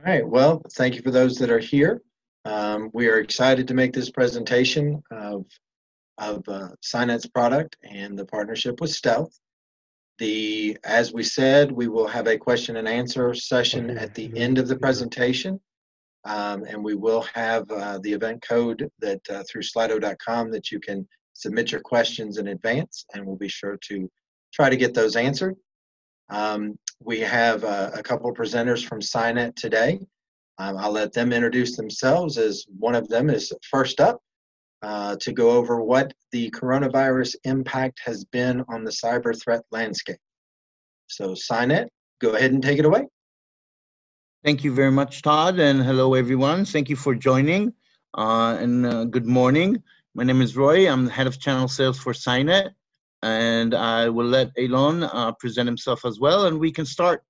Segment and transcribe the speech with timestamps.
[0.00, 2.00] All right, well, thank you for those that are here.
[2.46, 5.44] Um, we are excited to make this presentation of,
[6.16, 9.38] of uh, Cynet's product and the partnership with Stealth.
[10.18, 14.56] The, as we said, we will have a question and answer session at the end
[14.56, 15.60] of the presentation.
[16.24, 20.80] Um, and we will have uh, the event code that uh, through slido.com that you
[20.80, 24.10] can submit your questions in advance, and we'll be sure to
[24.50, 25.56] try to get those answered.
[26.30, 30.00] Um, we have uh, a couple of presenters from Cynet today.
[30.58, 34.20] Um, I'll let them introduce themselves as one of them is first up
[34.82, 40.18] uh, to go over what the coronavirus impact has been on the cyber threat landscape.
[41.06, 41.88] So, Cynet,
[42.20, 43.06] go ahead and take it away.
[44.44, 46.64] Thank you very much, Todd, and hello, everyone.
[46.64, 47.74] Thank you for joining,
[48.16, 49.82] uh, and uh, good morning.
[50.14, 50.90] My name is Roy.
[50.90, 52.70] I'm the head of channel sales for Cynet,
[53.22, 57.22] and I will let Elon uh, present himself as well, and we can start.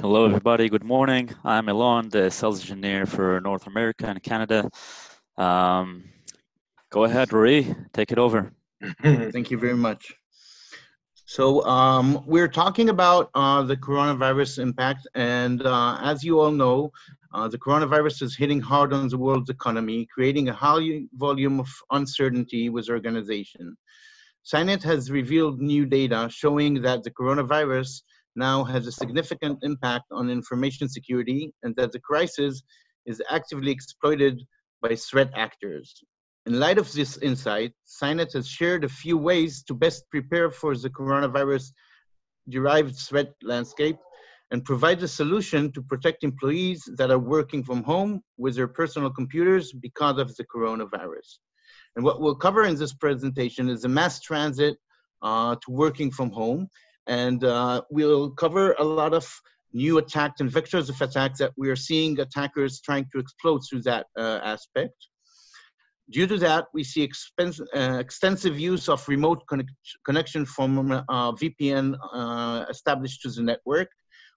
[0.00, 0.68] Hello, everybody.
[0.68, 1.30] Good morning.
[1.44, 4.70] I'm Elon, the sales engineer for North America and Canada.
[5.36, 6.04] Um,
[6.90, 7.74] go ahead, Rory.
[7.92, 8.52] Take it over.
[9.02, 10.12] Thank you very much.
[11.24, 16.92] So um, we're talking about uh, the coronavirus impact, and uh, as you all know,
[17.34, 21.68] uh, the coronavirus is hitting hard on the world's economy, creating a high volume of
[21.90, 23.76] uncertainty with organization.
[24.50, 28.00] Cynet has revealed new data showing that the coronavirus
[28.34, 32.62] now has a significant impact on information security and that the crisis
[33.04, 34.40] is actively exploited
[34.80, 36.02] by threat actors.
[36.46, 40.74] In light of this insight, Cynet has shared a few ways to best prepare for
[40.74, 41.70] the coronavirus
[42.48, 43.98] derived threat landscape
[44.50, 49.10] and provide a solution to protect employees that are working from home with their personal
[49.10, 51.36] computers because of the coronavirus.
[51.96, 54.76] And what we'll cover in this presentation is the mass transit
[55.22, 56.68] uh, to working from home.
[57.06, 59.28] And uh, we'll cover a lot of
[59.72, 63.82] new attacks and vectors of attacks that we are seeing attackers trying to exploit through
[63.82, 64.94] that uh, aspect.
[66.10, 69.70] Due to that, we see expense, uh, extensive use of remote connect
[70.06, 73.88] connection from uh, VPN uh, established to the network,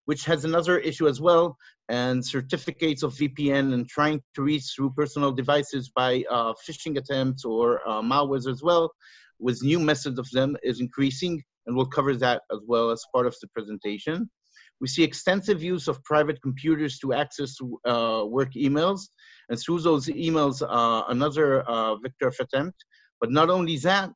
[0.06, 1.58] which has another issue as well,
[1.90, 7.46] and certificates of VPN and trying to reach through personal devices by uh, phishing attempts
[7.46, 8.92] or uh, malwares as well,
[9.40, 13.28] with new methods of them is increasing, and we'll cover that as well as part
[13.28, 14.30] of the presentation.
[14.80, 19.02] We see extensive use of private computers to access uh, work emails,
[19.50, 22.84] and through those emails, uh, another uh, vector of attempt.
[23.20, 24.12] But not only that,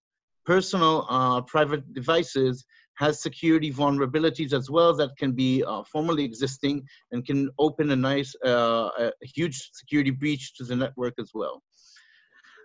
[0.45, 2.65] personal uh, private devices
[2.97, 7.95] has security vulnerabilities as well that can be uh, formally existing and can open a
[7.95, 11.61] nice, uh, a huge security breach to the network as well.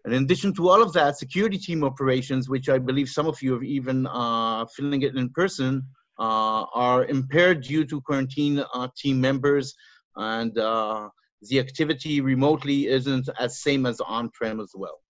[0.05, 3.43] And in addition to all of that, security team operations, which I believe some of
[3.43, 5.83] you have even uh, feeling it in person,
[6.19, 9.75] uh, are impaired due to quarantine uh, team members
[10.17, 11.09] and uh,
[11.43, 15.01] the activity remotely isn't as same as on-prem as well.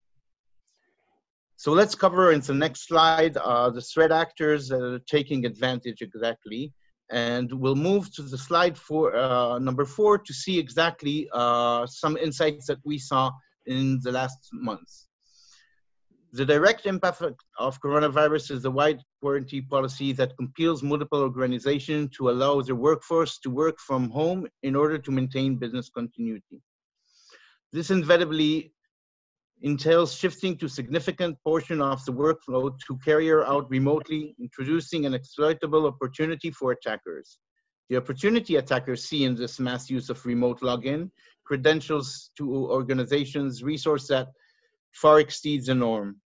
[1.60, 6.00] So let's cover in the next slide uh, the threat actors that are taking advantage
[6.00, 6.72] exactly.
[7.10, 12.16] And we'll move to the slide for uh, number four to see exactly uh, some
[12.16, 13.30] insights that we saw
[13.66, 15.08] in the last months.
[16.32, 17.20] The direct impact
[17.58, 23.38] of coronavirus is the wide quarantine policy that compels multiple organizations to allow their workforce
[23.40, 26.62] to work from home in order to maintain business continuity.
[27.70, 28.72] This inevitably
[29.62, 35.86] entails shifting to significant portion of the workflow to carry out remotely, introducing an exploitable
[35.86, 37.38] opportunity for attackers.
[37.90, 41.10] The opportunity attackers see in this mass use of remote login,
[41.44, 44.28] credentials to organizations, resource that
[44.92, 46.20] far exceeds the norm.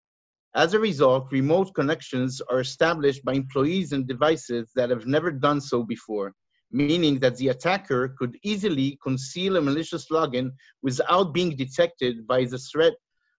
[0.55, 5.61] As a result, remote connections are established by employees and devices that have never done
[5.61, 6.33] so before,
[6.71, 10.53] meaning that the attacker could easily conceal a malicious login
[10.83, 12.95] without being detected by the threat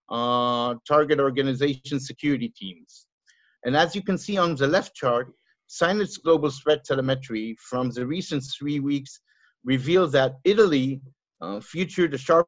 [0.10, 3.08] uh, target organization security teams.
[3.66, 5.34] And as you can see on the left chart,
[5.68, 9.20] Cynet's global threat telemetry from the recent three weeks
[9.64, 11.02] reveals that Italy
[11.42, 12.48] uh, featured a sharp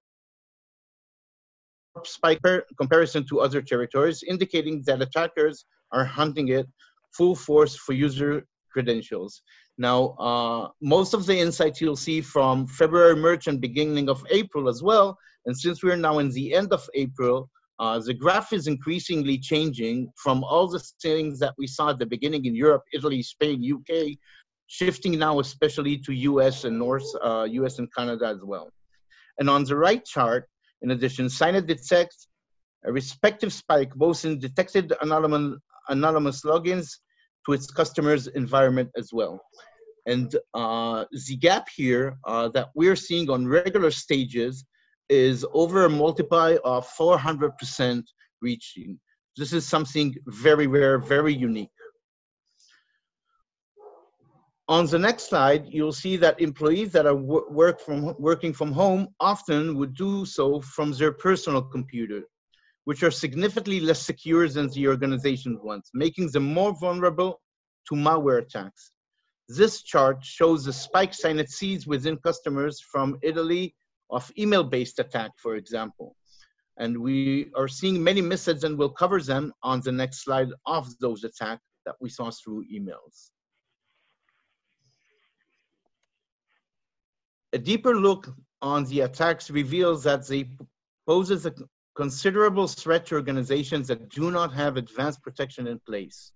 [2.04, 2.40] spike
[2.78, 6.68] comparison to other territories, indicating that attackers are hunting it
[7.12, 9.42] full force for user credentials.
[9.80, 14.70] Now, uh, most of the insights you'll see from February, March, and beginning of April
[14.70, 15.18] as well.
[15.46, 17.50] And since we're now in the end of April,
[17.80, 22.06] uh, the graph is increasingly changing from all the things that we saw at the
[22.06, 24.18] beginning in Europe, Italy, Spain, UK,
[24.68, 28.70] shifting now especially to US and North, uh, US and Canada as well.
[29.40, 30.48] And on the right chart,
[30.82, 32.28] in addition, Cynet detects
[32.86, 35.60] a respective spike both in detected anonymous,
[35.90, 36.90] anonymous logins
[37.46, 39.40] to its customers' environment as well.
[40.06, 44.66] And uh, the gap here uh, that we're seeing on regular stages
[45.10, 48.04] is over a multiply of 400%
[48.42, 49.00] reaching.
[49.36, 51.70] This is something very rare, very unique.
[54.70, 59.08] On the next slide, you'll see that employees that are work from, working from home
[59.20, 62.24] often would do so from their personal computer,
[62.84, 67.40] which are significantly less secure than the organization's ones, making them more vulnerable
[67.88, 68.92] to malware attacks.
[69.48, 73.74] This chart shows the spike Cynet sees within customers from Italy
[74.10, 76.16] of email-based attack, for example.
[76.78, 80.88] And we are seeing many methods and we'll cover them on the next slide of
[81.00, 83.32] those attacks that we saw through emails.
[87.54, 88.28] A deeper look
[88.62, 90.50] on the attacks reveals that they
[91.08, 91.54] poses a
[91.96, 96.34] considerable threat to organizations that do not have advanced protection in place.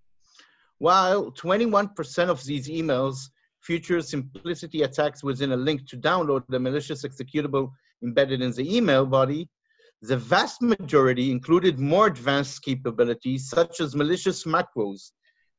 [0.79, 3.29] While 21% of these emails
[3.62, 7.72] feature simplicity attacks within a link to download the malicious executable
[8.04, 9.48] embedded in the email body,
[10.02, 15.12] the vast majority included more advanced capabilities such as malicious macros.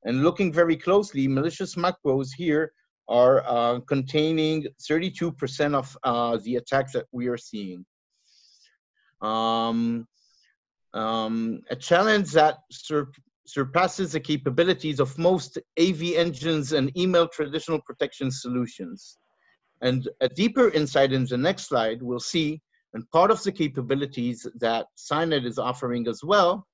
[0.05, 2.73] And looking very closely, malicious macros here
[3.09, 7.85] are uh, containing 32% of uh, the attacks that we are seeing.
[9.21, 10.09] Um,
[10.93, 12.59] um, a challenge that
[13.53, 19.19] surpasses the capabilities of most AV engines and email traditional protection solutions.
[19.83, 22.63] And a deeper insight in the next slide, we'll see,
[22.95, 26.67] and part of the capabilities that Cynet is offering as well.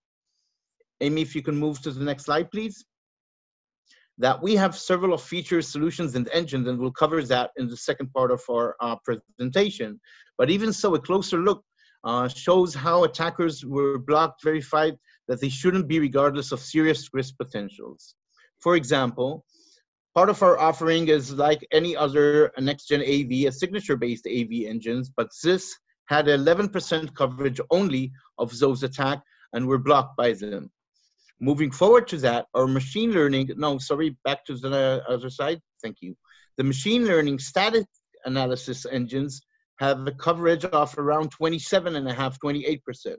[1.01, 2.85] Amy, if you can move to the next slide, please
[4.21, 7.77] that we have several of features, solutions, and engines, and we'll cover that in the
[7.77, 10.01] second part of our uh, presentation.
[10.37, 11.63] But even so, a closer look
[12.03, 14.97] uh, shows how attackers were blocked, verified
[15.29, 18.15] that they shouldn't be regardless of serious risk potentials.
[18.61, 19.45] For example,
[20.15, 25.29] part of our offering is like any other next-gen AV, a signature-based AV engines, but
[25.45, 25.77] this
[26.07, 29.23] had 11% coverage only of those attacked
[29.53, 30.71] and were blocked by them.
[31.41, 35.61] Moving forward to that, our machine learning, no, sorry, back to the other side.
[35.83, 36.17] Thank you.
[36.57, 37.87] The machine learning static
[38.25, 39.41] analysis engines
[39.79, 43.17] have a coverage of around 27.5, 28%.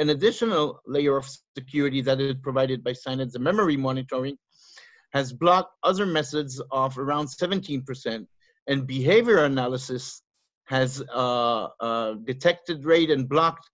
[0.00, 4.38] An additional layer of security that is provided by Cynet, the memory monitoring,
[5.12, 8.26] has blocked other methods of around 17%,
[8.66, 10.22] and behavior analysis
[10.64, 13.68] has uh, uh, detected rate and blocked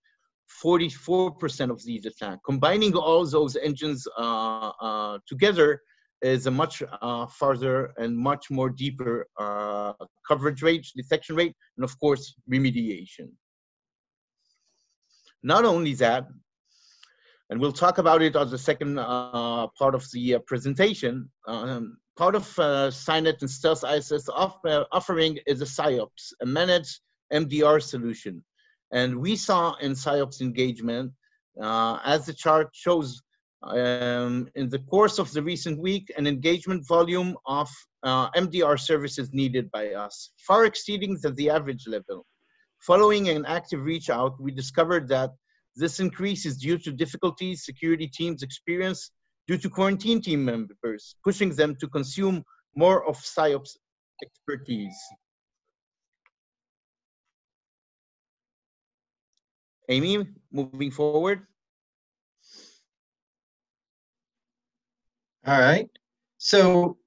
[0.61, 2.41] 44% of these attacks.
[2.45, 5.81] Combining all those engines uh, uh, together
[6.21, 9.93] is a much uh, farther and much more deeper uh,
[10.27, 13.29] coverage rate, detection rate, and of course, remediation.
[15.47, 16.27] Not only that,
[17.49, 21.97] and we'll talk about it on the second uh, part of the uh, presentation, um,
[22.17, 24.57] part of uh, Cynet and Stealth ISS off,
[24.91, 26.99] offering is a CyOps, a managed
[27.31, 28.43] MDR solution.
[28.91, 31.13] And we saw in CyOps engagement,
[31.61, 33.21] uh, as the chart shows,
[33.63, 37.69] um, in the course of the recent week, an engagement volume of
[38.03, 42.25] uh, MDR services needed by us, far exceeding the, the average level.
[42.79, 45.31] Following an active reach out, we discovered that
[45.75, 49.11] this increase is due to difficulties security teams experience
[49.47, 52.43] due to quarantine team members, pushing them to consume
[52.75, 53.77] more of CyOps
[54.23, 54.97] expertise.
[59.89, 61.41] Amy, moving forward.
[65.45, 65.89] All right.
[66.39, 66.97] So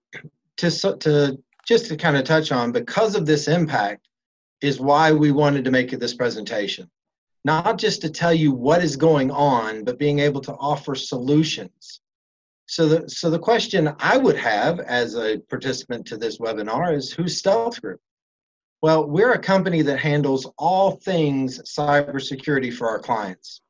[0.57, 4.09] to, to just to kind of touch on, because of this impact
[4.61, 6.91] is why we wanted to make this presentation.
[7.45, 12.01] Not just to tell you what is going on, but being able to offer solutions.
[12.67, 17.13] So the, so the question I would have as a participant to this webinar is
[17.13, 18.01] who's Stealth Group?
[18.83, 23.61] Well, we're a company that handles all things cybersecurity for our clients.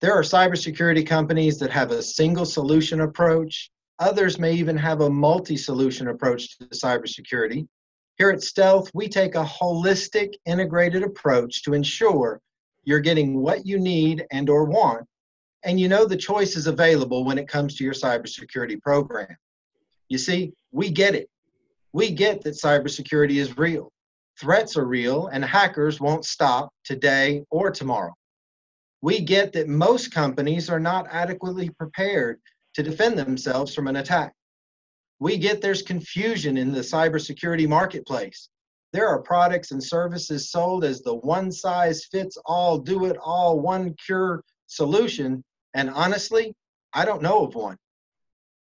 [0.00, 3.70] There are cybersecurity companies that have a single solution approach.
[4.00, 7.68] Others may even have a multi solution approach to cybersecurity.
[8.18, 12.40] Here at Stealth, we take a holistic, integrated approach to ensure
[12.84, 15.06] you're getting what you need and or want
[15.64, 19.36] and you know the choice is available when it comes to your cybersecurity program.
[20.08, 21.28] You see, we get it.
[21.92, 23.92] We get that cybersecurity is real.
[24.40, 28.14] Threats are real, and hackers won't stop today or tomorrow.
[29.02, 32.40] We get that most companies are not adequately prepared
[32.74, 34.32] to defend themselves from an attack.
[35.22, 38.48] We get there's confusion in the cybersecurity marketplace.
[38.92, 43.60] There are products and services sold as the one size fits all, do it all,
[43.60, 45.44] one cure solution.
[45.74, 46.56] And honestly,
[46.92, 47.76] I don't know of one.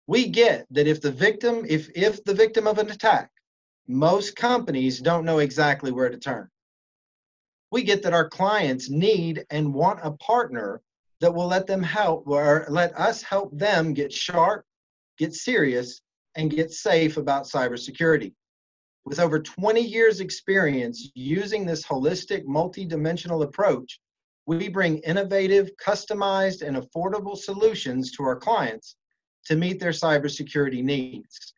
[0.07, 3.29] We get that if the victim, if, if the victim of an attack
[3.85, 6.47] most companies don't know exactly where to turn.
[7.73, 10.81] We get that our clients need and want a partner
[11.19, 14.63] that will let them help or let us help them get sharp,
[15.17, 16.01] get serious,
[16.37, 18.33] and get safe about cybersecurity.
[19.05, 23.99] With over 20 years experience using this holistic multi-dimensional approach,
[24.45, 28.95] we bring innovative, customized, and affordable solutions to our clients
[29.45, 31.53] to meet their cybersecurity needs.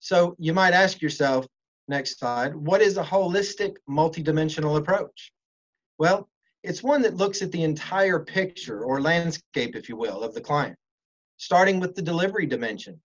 [0.00, 1.46] So you might ask yourself,
[1.88, 5.32] next slide, what is a holistic multidimensional approach?
[5.98, 6.28] Well,
[6.62, 10.40] it's one that looks at the entire picture or landscape, if you will, of the
[10.40, 10.76] client,
[11.36, 13.00] starting with the delivery dimension.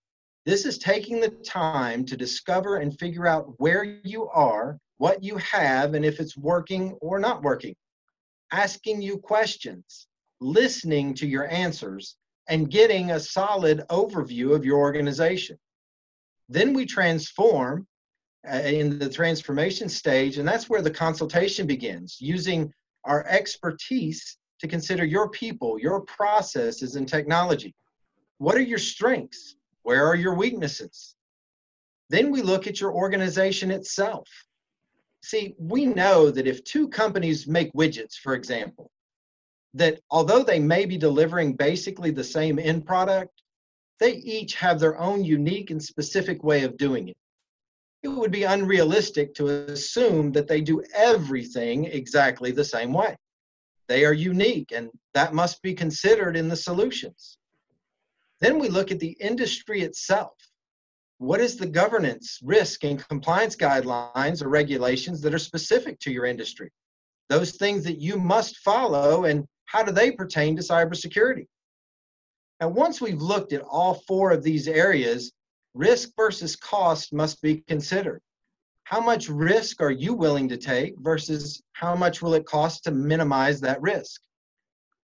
[0.45, 5.37] This is taking the time to discover and figure out where you are, what you
[5.37, 7.75] have, and if it's working or not working.
[8.51, 10.07] Asking you questions,
[10.39, 15.57] listening to your answers, and getting a solid overview of your organization.
[16.47, 17.87] Then we transform
[18.47, 22.71] uh, in the transformation stage, and that's where the consultation begins, using
[23.03, 27.73] our expertise to consider your people, your processes, and technology.
[28.37, 29.55] What are your strengths?
[29.85, 31.13] Where are your weaknesses?
[32.09, 34.27] Then we look at your organization itself.
[35.21, 38.89] See, we know that if two companies make widgets, for example,
[39.75, 43.43] that although they may be delivering basically the same end product,
[43.99, 47.17] they each have their own unique and specific way of doing it.
[48.01, 53.15] It would be unrealistic to assume that they do everything exactly the same way.
[53.87, 57.37] They are unique, and that must be considered in the solutions.
[58.41, 60.33] Then we look at the industry itself.
[61.17, 66.25] What is the governance, risk, and compliance guidelines or regulations that are specific to your
[66.25, 66.71] industry?
[67.29, 71.47] Those things that you must follow, and how do they pertain to cybersecurity?
[72.59, 75.31] And once we've looked at all four of these areas,
[75.73, 78.21] risk versus cost must be considered.
[78.83, 82.91] How much risk are you willing to take versus how much will it cost to
[82.91, 84.21] minimize that risk?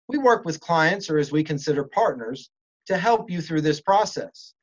[0.08, 2.50] We work with clients, or as we consider partners,
[2.88, 4.54] to help you through this process,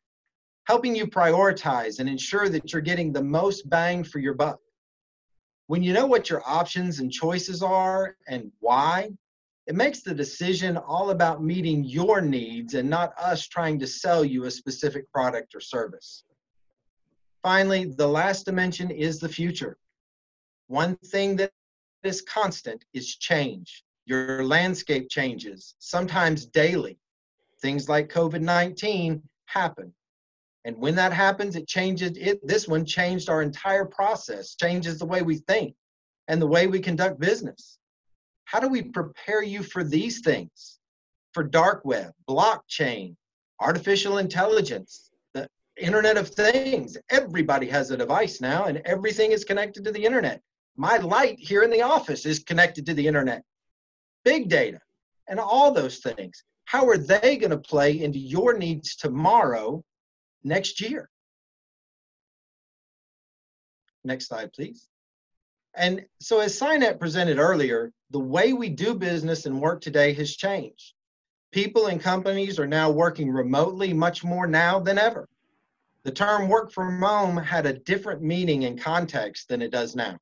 [0.66, 4.60] helping you prioritize and ensure that you're getting the most bang for your buck.
[5.68, 9.12] When you know what your options and choices are and why,
[9.68, 14.26] it makes the decision all about meeting your needs and not us trying to sell
[14.26, 16.24] you a specific product or service.
[17.44, 19.78] Finally, the last dimension is the future.
[20.66, 21.52] One thing that
[22.04, 23.84] is constant is change.
[24.08, 26.98] Your landscape changes, sometimes daily.
[27.62, 29.94] Things like COVID 19 happen.
[30.66, 32.46] And when that happens, it changes it.
[32.46, 35.76] This one changed our entire process, changes the way we think
[36.28, 37.78] and the way we conduct business.
[38.46, 40.80] How do we prepare you for these things?
[41.34, 43.16] For dark web, blockchain,
[43.60, 45.48] artificial intelligence, the
[45.78, 46.98] Internet of Things.
[47.10, 50.42] Everybody has a device now, and everything is connected to the Internet.
[50.78, 53.44] My light here in the office is connected to the Internet.
[54.24, 54.80] Big data,
[55.28, 56.44] and all those things.
[56.66, 59.84] How are they going to play into your needs tomorrow,
[60.44, 61.10] next year?
[64.04, 64.88] Next slide, please.
[65.76, 70.36] And so, as Cynet presented earlier, the way we do business and work today has
[70.36, 70.94] changed.
[71.52, 75.28] People and companies are now working remotely much more now than ever.
[76.04, 80.18] The term work from home had a different meaning and context than it does now.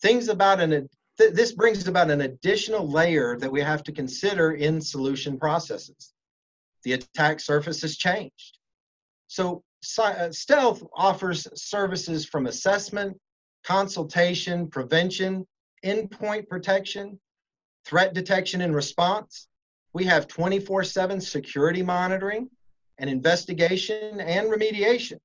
[0.00, 0.88] Things about an
[1.18, 6.12] th- this brings about an additional layer that we have to consider in solution processes.
[6.84, 8.58] The attack surface has changed.
[9.28, 9.62] So
[9.98, 13.16] uh, Stealth offers services from assessment
[13.64, 15.46] consultation, prevention,
[15.84, 17.18] endpoint protection,
[17.84, 19.48] threat detection and response.
[19.92, 22.48] We have 24 7 security monitoring
[22.98, 25.18] and investigation and remediation.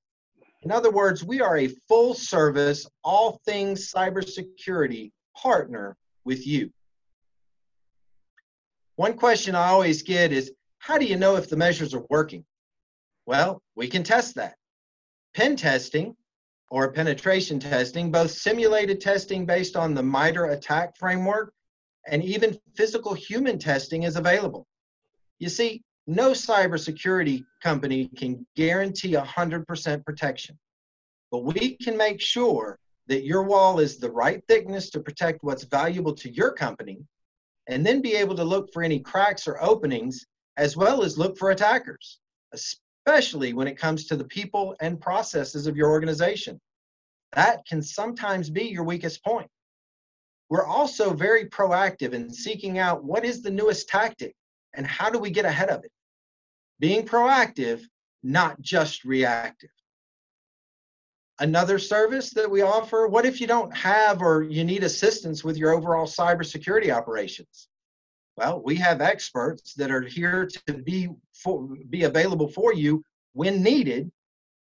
[0.63, 6.72] In other words, we are a full service, all things cybersecurity partner with you.
[8.96, 12.44] One question I always get is how do you know if the measures are working?
[13.25, 14.56] Well, we can test that.
[15.36, 16.15] Pen testing
[16.70, 21.53] or penetration testing, both simulated testing based on the MITRE ATT&CK framework
[22.08, 24.65] and even physical human testing is available.
[25.39, 30.58] You see, no cybersecurity company can guarantee 100% protection,
[31.32, 35.63] but we can make sure that your wall is the right thickness to protect what's
[35.63, 36.99] valuable to your company,
[37.67, 40.25] and then be able to look for any cracks or openings,
[40.57, 42.19] as well as look for attackers,
[42.53, 46.59] especially when it comes to the people and processes of your organization.
[47.33, 49.49] That can sometimes be your weakest point.
[50.49, 54.33] We're also very proactive in seeking out what is the newest tactic
[54.73, 55.91] and how do we get ahead of it.
[56.79, 57.81] Being proactive,
[58.23, 59.69] not just reactive.
[61.39, 65.56] Another service that we offer, what if you don't have or you need assistance with
[65.58, 67.67] your overall cybersecurity operations?
[68.38, 73.03] Well, we have experts that are here to be for, be available for you
[73.34, 74.12] when needed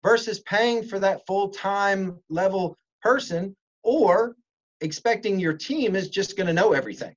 [0.04, 4.36] versus paying for that full-time level person or
[4.80, 7.14] expecting your team is just going to know everything.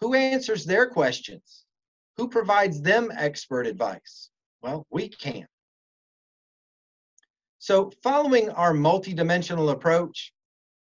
[0.00, 1.64] Who answers their questions?
[2.16, 4.30] Who provides them expert advice?
[4.62, 5.46] Well, we can.
[7.64, 10.34] So, following our multidimensional approach,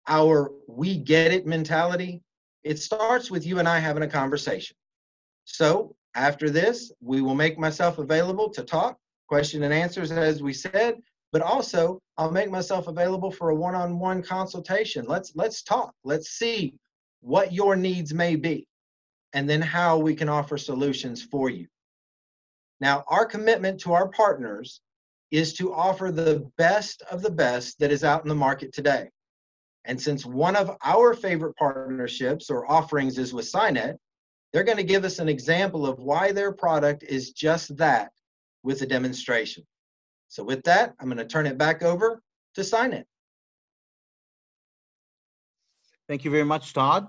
[0.10, 2.22] our we get it mentality,
[2.66, 4.76] it starts with you and I having a conversation.
[5.46, 8.98] So, after this, we will make myself available to talk,
[9.30, 14.22] question and answers, as we said, but also I'll make myself available for a one-on-one
[14.22, 15.06] consultation.
[15.08, 15.94] Let's let's talk.
[16.04, 16.76] Let's see
[17.22, 18.68] what your needs may be
[19.32, 21.66] and then how we can offer solutions for you.
[22.82, 24.82] Now, our commitment to our partners
[25.34, 29.10] is to offer the best of the best that is out in the market today.
[29.84, 33.96] And since one of our favorite partnerships or offerings is with Cynet,
[34.52, 38.12] they're going to give us an example of why their product is just that
[38.62, 39.64] with a demonstration.
[40.28, 42.22] So with that, I'm going to turn it back over
[42.54, 43.06] to Cynet.
[46.08, 47.08] Thank you very much, Todd.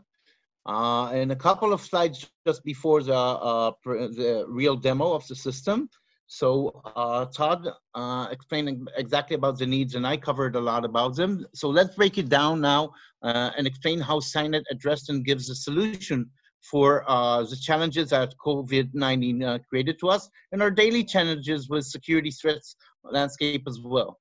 [0.65, 5.37] Uh, and a couple of slides just before the, uh, the real demo of the
[5.37, 5.91] system.
[6.27, 11.17] So uh, Todd uh, explained exactly about the needs, and I covered a lot about
[11.17, 11.47] them.
[11.55, 15.55] So let's break it down now uh, and explain how Cynet addressed and gives a
[15.55, 16.31] solution
[16.63, 21.85] for uh, the challenges that COVID-19 uh, created to us and our daily challenges with
[21.85, 24.19] security threats landscape as well.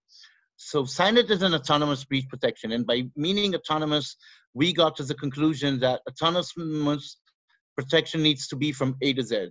[0.58, 4.18] So Cynet is an autonomous breach protection, and by meaning autonomous,
[4.54, 6.54] we got to the conclusion that autonomous
[7.76, 9.50] protection needs to be from A to Z.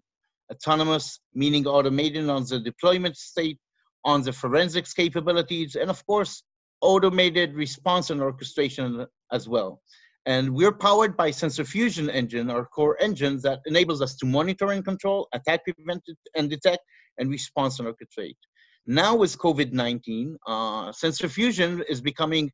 [0.52, 3.59] Autonomous meaning automated on the deployment state,
[4.04, 6.42] on the forensics capabilities, and of course,
[6.80, 9.80] automated response and orchestration as well.
[10.26, 14.70] And we're powered by sensor fusion engine, our core engine that enables us to monitor
[14.70, 16.03] and control, attack, prevent,
[16.37, 16.83] and detect,
[17.18, 18.37] and response and orchestrate.
[18.87, 22.50] Now with COVID-19, uh, sensor fusion is becoming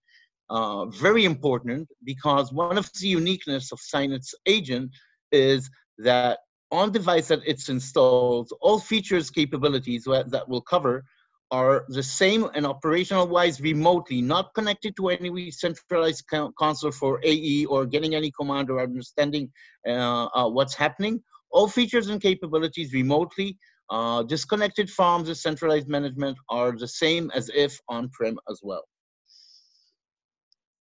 [0.50, 4.90] uh, very important because one of the uniqueness of Cynet's agent
[5.30, 6.38] is that
[6.70, 11.04] on device that it's installed, all features capabilities that we'll cover
[11.50, 16.24] are the same and operational wise remotely, not connected to any centralized
[16.58, 19.50] console for AE or getting any command or understanding
[19.86, 21.22] uh, uh, what's happening.
[21.50, 23.56] All features and capabilities remotely,
[23.88, 28.84] uh, disconnected from the centralized management are the same as if on-prem as well.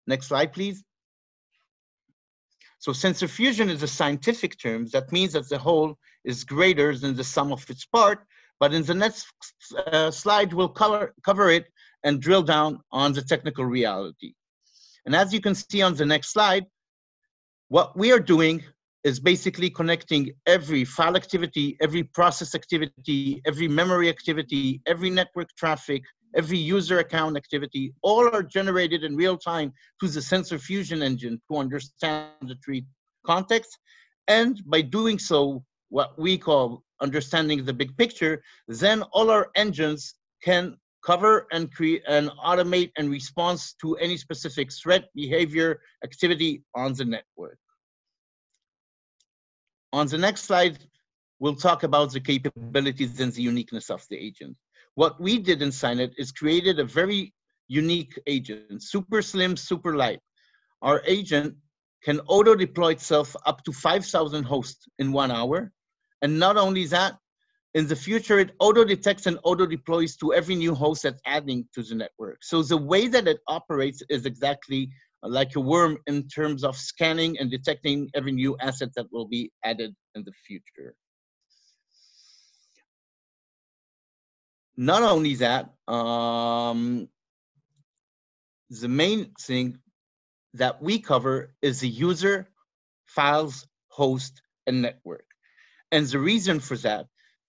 [0.09, 0.83] Next slide, please.
[2.87, 7.17] So sensor fusion is a scientific term that means that the whole is greater than
[7.17, 8.21] the sum of its part,
[8.61, 9.27] but in the next
[9.77, 11.67] uh, slide, we'll cover, cover it
[12.05, 14.35] and drill down on the technical reality.
[15.05, 16.65] And as you can see on the next slide,
[17.67, 18.63] what we are doing
[19.03, 26.05] is basically connecting every file activity, every process activity, every memory activity, every network traffic,
[26.35, 31.41] every user account activity, all are generated in real time to the sensor fusion engine
[31.51, 32.85] to understand the tree
[33.25, 33.79] context.
[34.29, 40.15] And by doing so, what we call understanding the big picture, then all our engines
[40.43, 46.93] can cover and create and automate and respond to any specific threat, behavior, activity on
[46.95, 47.59] the network.
[49.93, 50.79] On the next slide,
[51.39, 54.57] we'll talk about the capabilities and the uniqueness of the agent.
[54.97, 57.33] What we did in Cynet is created a very
[57.69, 60.21] unique agent, super slim, super light.
[60.83, 61.55] Our agent
[62.03, 65.73] can auto deploy itself up to 5,000 hosts in one hour
[66.23, 67.19] and not only that,
[67.75, 71.69] in the future, it auto detects and auto deploys to every new host that's adding
[71.75, 72.39] to the network.
[72.43, 74.89] So the way that it operates is exactly
[75.23, 79.53] like a worm in terms of scanning and detecting every new asset that will be
[79.63, 80.95] added in the future.
[84.77, 87.09] Not only that, um,
[88.71, 89.79] the main thing
[90.55, 92.49] that we cover is the user,
[93.07, 95.25] files, host, and network.
[95.93, 97.07] And the reason for that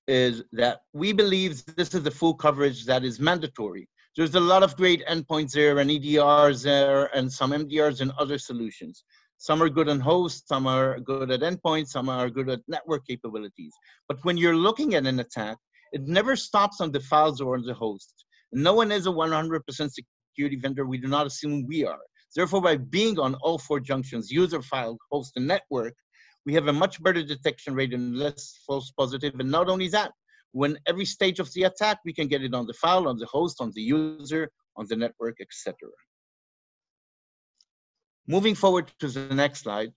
[0.07, 3.89] is that we believe this is the full coverage that is mandatory.
[4.15, 8.37] There's a lot of great endpoints there and EDRs there and some MDRs and other
[8.37, 9.03] solutions.
[9.37, 13.05] Some are good on host, some are good at endpoints, some are good at network
[13.05, 13.73] capabilities.
[14.07, 15.57] But when you're looking at an attack,
[15.93, 18.13] it never stops on the files or on the host.
[18.51, 20.85] No one is a 100% security vendor.
[20.85, 21.99] We do not assume we are.
[22.35, 25.93] Therefore, by being on all four junctions, user, file, host, and network,
[26.45, 29.33] we have a much better detection rate and less false positive.
[29.39, 30.11] And not only that,
[30.51, 33.25] when every stage of the attack, we can get it on the file, on the
[33.25, 35.75] host, on the user, on the network, etc.
[38.27, 39.91] Moving forward to the next slide,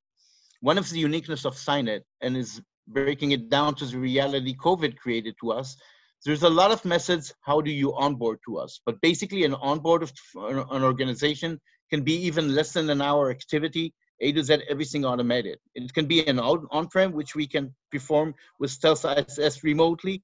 [0.61, 2.61] one of the uniqueness of Cynet and is
[2.93, 5.77] breaking it down to the reality COVID created to us.
[6.25, 7.33] There's a lot of methods.
[7.43, 8.81] How do you onboard to us?
[8.85, 11.59] But basically, an onboard of an organization
[11.91, 13.95] can be even less than an hour activity.
[14.23, 15.59] A to Z, everything automated.
[15.75, 20.23] It can be an on-prem, which we can perform with Stealth ISS remotely,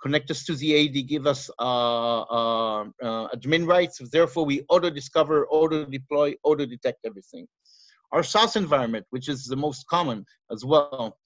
[0.00, 4.00] connect us to the AD, give us uh, uh, uh, admin rights.
[4.10, 7.46] Therefore, we auto discover, auto deploy, auto detect everything.
[8.12, 11.18] Our SaaS environment, which is the most common as well.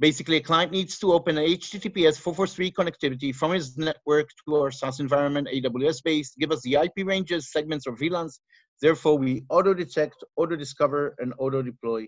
[0.00, 4.70] Basically, a client needs to open a HTTPS 443 connectivity from his network to our
[4.70, 8.38] SaaS environment, AWS based, give us the IP ranges, segments, or VLANs.
[8.80, 12.06] Therefore, we auto detect, auto discover, and auto deploy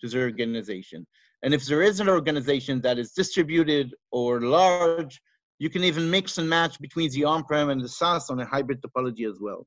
[0.00, 1.06] to the organization.
[1.42, 5.20] And if there is an organization that is distributed or large,
[5.58, 8.82] you can even mix and match between the on-prem and the SaaS on a hybrid
[8.82, 9.66] topology as well.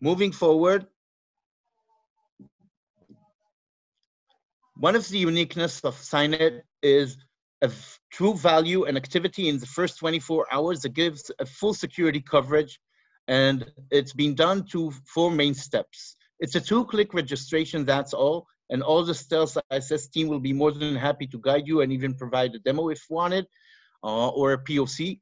[0.00, 0.86] Moving forward,
[4.78, 7.16] one of the uniqueness of Cynet is
[7.62, 7.70] a
[8.12, 12.78] true value and activity in the first 24 hours that gives a full security coverage
[13.28, 16.16] and it's been done to four main steps.
[16.38, 20.72] It's a two-click registration, that's all and all the Stealth ISS team will be more
[20.72, 23.46] than happy to guide you and even provide a demo if wanted
[24.02, 25.20] uh, or a POC.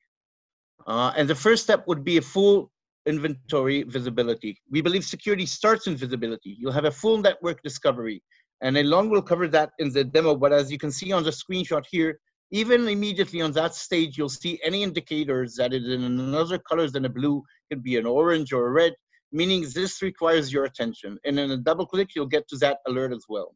[0.86, 2.70] Uh, and the first step would be a full
[3.06, 4.58] inventory visibility.
[4.70, 6.56] We believe security starts in visibility.
[6.58, 8.22] You'll have a full network discovery.
[8.64, 11.30] And Elon will cover that in the demo, but as you can see on the
[11.30, 12.18] screenshot here,
[12.50, 16.92] even immediately on that stage, you'll see any indicators that it is in another colors
[16.92, 18.94] than a blue, could be an orange or a red,
[19.32, 21.18] meaning this requires your attention.
[21.26, 23.54] And in a double click, you'll get to that alert as well.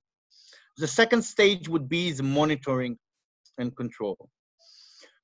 [0.77, 2.99] The second stage would be the monitoring
[3.57, 4.29] and control.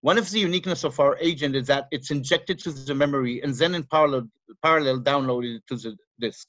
[0.01, 3.55] One of the uniqueness of our agent is that it's injected to the memory and
[3.55, 4.31] then in parallel,
[4.63, 6.49] parallel downloaded to the disk.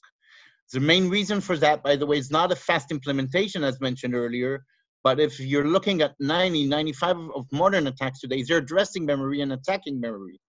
[0.72, 4.14] The main reason for that, by the way, is not a fast implementation as mentioned
[4.14, 4.64] earlier,
[5.04, 9.52] but if you're looking at 90, 95 of modern attacks today, they're addressing memory and
[9.52, 10.40] attacking memory.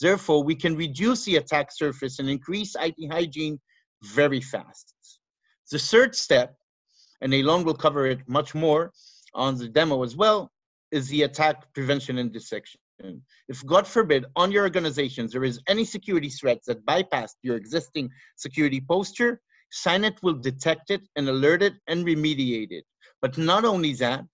[0.00, 3.60] Therefore, we can reduce the attack surface and increase IT hygiene
[4.02, 4.94] very fast.
[5.70, 6.54] The third step,
[7.20, 8.92] and Elon will cover it much more
[9.34, 10.52] on the demo as well,
[10.92, 12.80] is the attack prevention and detection.
[13.48, 18.10] If God forbid on your organizations there is any security threats that bypass your existing
[18.36, 19.40] security posture,
[19.74, 22.84] Cynet will detect it and alert it and remediate it.
[23.20, 24.24] But not only that,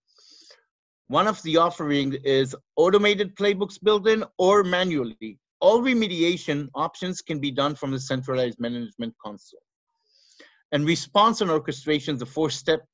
[1.08, 7.38] one of the offerings is automated playbooks built in or manually all remediation options can
[7.38, 9.62] be done from the centralized management console.
[10.72, 12.84] And response and orchestration, the fourth step,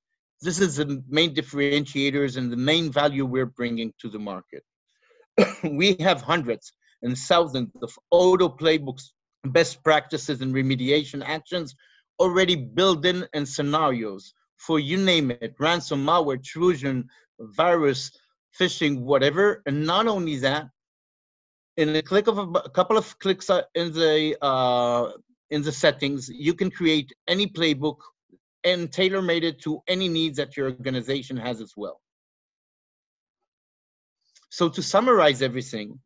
[0.42, 4.64] this is the main differentiators and the main value we're bringing to the market.
[5.64, 9.10] we have hundreds and thousands of auto playbooks,
[9.44, 11.74] best practices and remediation actions
[12.18, 18.10] already built in and scenarios for you name it, ransom, malware, intrusion, virus,
[18.58, 19.62] phishing, whatever.
[19.66, 20.68] And not only that,
[21.76, 25.12] in a click of a, a couple of clicks uh, in the uh,
[25.50, 27.98] in the settings, you can create any playbook
[28.64, 32.00] and tailor made it to any needs that your organization has as well.
[34.50, 36.00] So to summarize everything,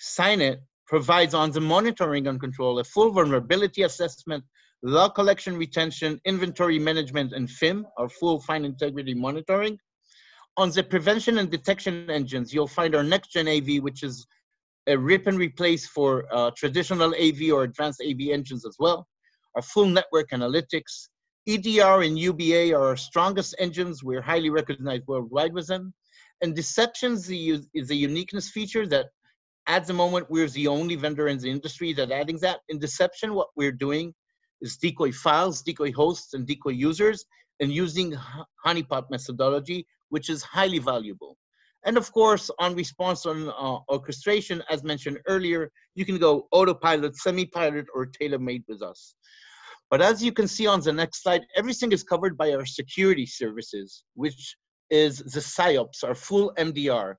[0.00, 4.42] Cynet provides on the monitoring and control a full vulnerability assessment,
[4.82, 9.78] log collection retention, inventory management, and FIM, our full file integrity monitoring.
[10.56, 14.26] On the prevention and detection engines, you'll find our next gen AV, which is
[14.86, 19.06] a rip and replace for uh, traditional AV or advanced AV engines as well.
[19.54, 21.08] Our full network analytics,
[21.46, 24.02] EDR and UBA are our strongest engines.
[24.02, 25.92] We're highly recognized worldwide with them.
[26.42, 29.06] And deceptions is a uniqueness feature that
[29.66, 32.60] at the moment we're the only vendor in the industry that adding that.
[32.68, 34.14] In deception, what we're doing
[34.60, 37.24] is decoy files, decoy hosts, and decoy users,
[37.60, 38.14] and using
[38.64, 41.36] honeypot methodology, which is highly valuable.
[41.84, 47.16] And of course, on response on uh, orchestration, as mentioned earlier, you can go autopilot,
[47.16, 49.14] semi-pilot, or tailor-made with us.
[49.90, 53.26] But as you can see on the next slide, everything is covered by our security
[53.26, 54.56] services, which
[54.90, 57.14] is the CyOps, our full MDR.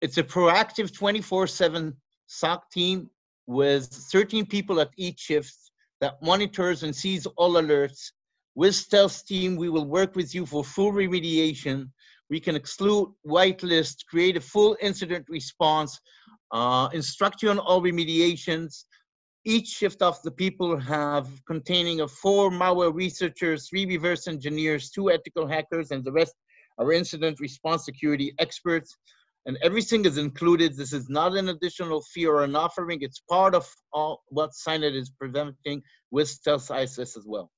[0.00, 1.94] It's a proactive 24-7
[2.28, 3.10] SOC team
[3.46, 5.67] with 13 people at each shift
[6.00, 8.12] that monitors and sees all alerts.
[8.54, 11.88] With Stealth Team, we will work with you for full remediation
[12.30, 15.98] we can exclude, whitelist, create a full incident response,
[16.52, 18.84] uh, instruct you on all remediations.
[19.44, 25.10] Each shift of the people have containing of four malware researchers, three reverse engineers, two
[25.10, 26.34] ethical hackers, and the rest
[26.78, 28.96] are incident response security experts.
[29.48, 30.76] And everything is included.
[30.76, 32.98] This is not an additional fee or an offering.
[33.00, 37.50] It's part of all what Cynet is presenting with Stealth ISS as well.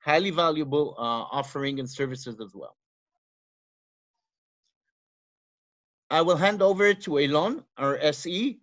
[0.00, 2.76] Highly valuable uh, offering and services as well.
[6.10, 8.60] I will hand over to Elon, our SE,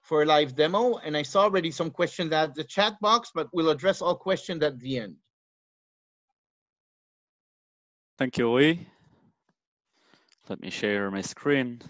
[0.00, 0.96] for a live demo.
[0.96, 4.62] And I saw already some questions at the chat box, but we'll address all questions
[4.62, 5.16] at the end.
[8.18, 8.78] Thank you, Rui.
[10.48, 11.80] Let me share my screen.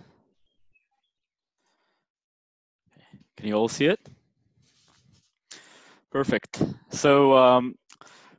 [3.37, 4.01] Can you all see it?
[6.11, 6.63] Perfect.
[6.91, 7.75] So um,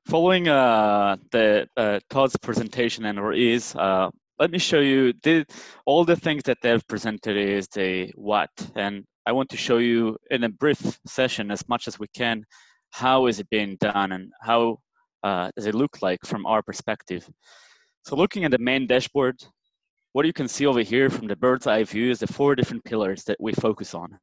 [0.06, 5.46] following uh, the uh, Todd's presentation and Rui's, uh, let me show you the,
[5.86, 8.52] all the things that they've presented is the what.
[8.76, 12.44] And I want to show you in a brief session as much as we can,
[12.92, 14.78] how is it being done and how
[15.24, 17.28] uh, does it look like from our perspective.
[18.06, 19.44] So looking at the main dashboard,
[20.14, 22.84] what you can see over here from the bird's eye view is the four different
[22.86, 24.18] pillars that we focus on.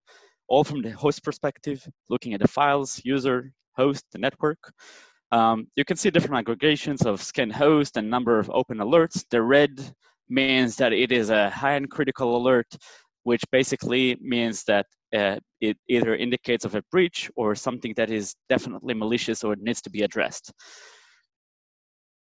[0.48, 4.72] All from the host perspective, looking at the files, user, host, the network.
[5.32, 9.24] Um, you can see different aggregations of scan host and number of open alerts.
[9.30, 9.94] The red
[10.28, 12.68] means that it is a high and critical alert,
[13.24, 18.36] which basically means that uh, it either indicates of a breach or something that is
[18.48, 20.52] definitely malicious or needs to be addressed.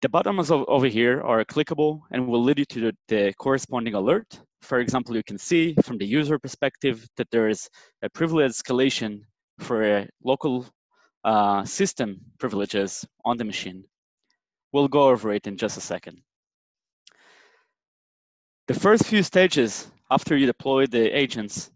[0.06, 4.40] The buttons over here are clickable and will lead you to the, the, corresponding alert.
[4.62, 7.68] For example, you can see from the user perspective that there is
[8.04, 9.22] a privilege escalation
[9.58, 10.68] for a local
[11.24, 13.84] uh, system privileges on the machine.
[14.72, 16.22] We'll go over it in just a second.
[18.68, 21.72] The first few stages after you deploy the agents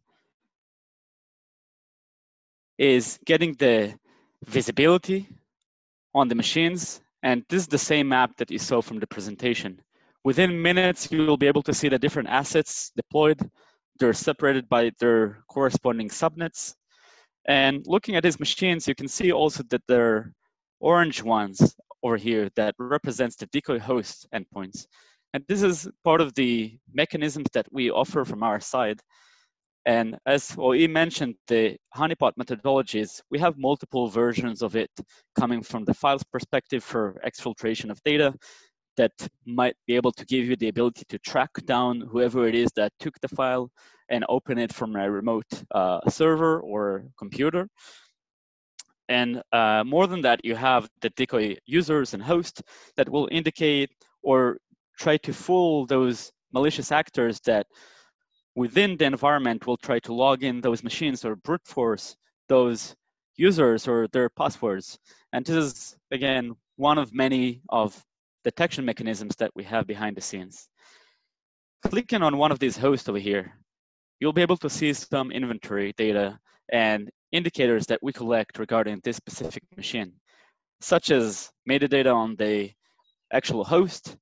[2.77, 3.95] is getting the
[4.45, 5.27] visibility
[6.13, 9.79] on the machines and this is the same map that you saw from the presentation.
[10.23, 13.39] Within minutes, you will be able to see the different assets deployed.
[13.99, 16.75] They're separated by their corresponding subnets.
[17.47, 20.33] And looking at these machines, you can see also that there are
[20.79, 24.85] orange ones over here that represents the decoy host endpoints.
[25.33, 28.99] And this is part of the mechanisms that we offer from our side
[29.85, 34.91] and as OE mentioned, the honeypot methodologies, we have multiple versions of it
[35.39, 38.33] coming from the files perspective for exfiltration of data
[38.97, 39.13] that
[39.45, 42.91] might be able to give you the ability to track down whoever it is that
[42.99, 43.71] took the file
[44.09, 47.69] and open it from a remote uh, server or computer.
[49.07, 52.61] And uh, more than that, you have the decoy users and hosts
[52.97, 53.89] that will indicate
[54.21, 54.57] or
[54.99, 57.65] try to fool those malicious actors that
[58.55, 62.15] within the environment will try to log in those machines or brute force
[62.47, 62.95] those
[63.37, 64.99] users or their passwords.
[65.33, 68.03] And this is, again, one of many of
[68.43, 70.67] detection mechanisms that we have behind the scenes.
[71.83, 73.53] Clicking on one of these hosts over here,
[74.19, 76.37] you'll be able to see some inventory data
[76.71, 80.11] and indicators that we collect regarding this specific machine,
[80.81, 82.71] such as metadata on the
[83.31, 84.17] actual host,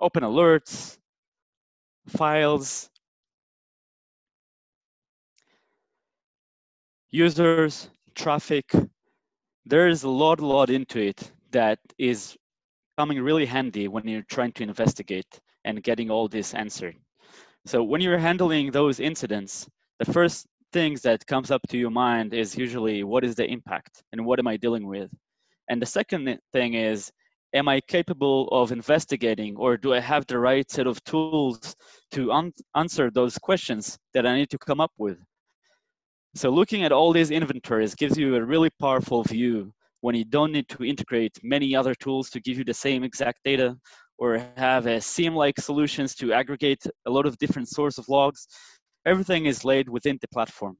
[0.00, 0.96] open alerts,
[2.08, 2.88] files,
[7.12, 8.72] users, traffic.
[9.66, 12.36] There's a lot, lot into it that is
[12.98, 16.96] coming really handy when you're trying to investigate and getting all this answered.
[17.66, 22.34] So when you're handling those incidents, the first things that comes up to your mind
[22.34, 25.10] is usually what is the impact and what am I dealing with?
[25.68, 27.12] And the second thing is,
[27.54, 31.76] am I capable of investigating or do I have the right set of tools
[32.12, 35.18] to answer those questions that I need to come up with?
[36.34, 40.52] So looking at all these inventories gives you a really powerful view when you don't
[40.52, 43.76] need to integrate many other tools to give you the same exact data
[44.16, 48.46] or have a SIEM-like solutions to aggregate a lot of different source of logs.
[49.04, 50.76] Everything is laid within the platform.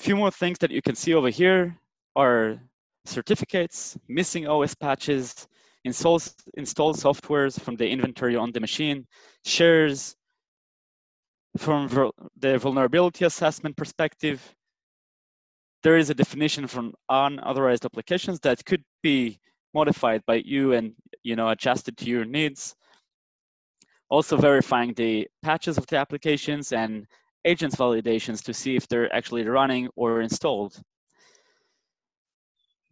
[0.00, 1.76] A few more things that you can see over here
[2.16, 2.58] are
[3.04, 5.46] certificates, missing OS patches,
[5.84, 9.06] installs, installed softwares from the inventory on the machine,
[9.44, 10.16] shares,
[11.56, 14.54] from the vulnerability assessment perspective,
[15.82, 19.38] there is a definition from unauthorized applications that could be
[19.74, 22.74] modified by you and you know adjusted to your needs.
[24.10, 27.06] Also verifying the patches of the applications and
[27.44, 30.80] agents validations to see if they're actually running or installed.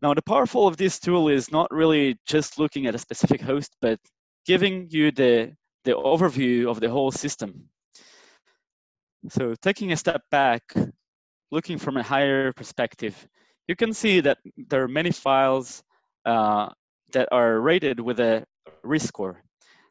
[0.03, 3.75] Now, the powerful of this tool is not really just looking at a specific host,
[3.81, 3.99] but
[4.45, 7.69] giving you the, the overview of the whole system.
[9.29, 10.62] So taking a step back,
[11.51, 13.27] looking from a higher perspective,
[13.69, 15.83] you can see that there are many files
[16.25, 16.69] uh,
[17.12, 18.45] that are rated with a
[18.83, 19.43] risk score.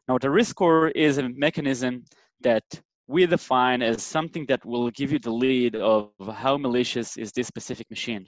[0.08, 2.04] Now the risk score is a mechanism
[2.40, 2.64] that
[3.08, 7.46] we define as something that will give you the lead of how malicious is this
[7.46, 8.26] specific machine.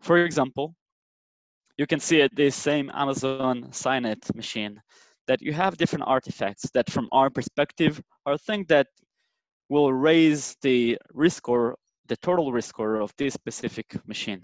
[0.00, 0.74] For example,
[1.76, 4.80] you can see at this same Amazon Cynet machine
[5.26, 8.86] that you have different artifacts that from our perspective are things that
[9.70, 11.76] will raise the risk score,
[12.08, 14.42] the total risk score of this specific machine.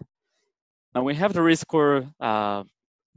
[0.95, 2.63] Now we have the risk score uh,